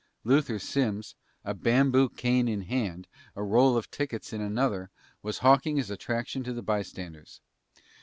Luther 0.23 0.57
Simms, 0.57 1.13
a 1.45 1.53
bamboo 1.53 2.09
cane 2.09 2.47
in 2.47 2.61
one 2.61 2.67
hand, 2.69 3.07
a 3.35 3.43
roll 3.43 3.77
of 3.77 3.91
tickets 3.91 4.33
in 4.33 4.41
another, 4.41 4.89
was 5.21 5.37
hawking 5.45 5.77
his 5.77 5.91
attraction 5.91 6.43
to 6.43 6.53
the 6.53 6.63
bystanders. 6.63 7.39